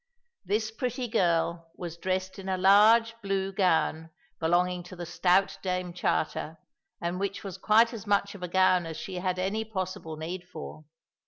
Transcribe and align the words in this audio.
This 0.43 0.71
pretty 0.71 1.07
girl 1.07 1.69
was 1.77 1.95
dressed 1.95 2.39
in 2.39 2.49
a 2.49 2.57
large 2.57 3.13
blue 3.21 3.51
gown, 3.51 4.09
belonging 4.39 4.81
to 4.85 4.95
the 4.95 5.05
stout 5.05 5.59
Dame 5.61 5.93
Charter, 5.93 6.57
and 6.99 7.19
which 7.19 7.43
was 7.43 7.59
quite 7.59 7.93
as 7.93 8.07
much 8.07 8.33
of 8.33 8.41
a 8.41 8.47
gown 8.47 8.87
as 8.87 8.97
she 8.97 9.17
had 9.17 9.37
any 9.37 9.63
possible 9.63 10.17
need 10.17 10.43
for. 10.51 10.85